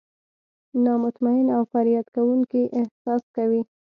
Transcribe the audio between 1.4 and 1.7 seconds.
او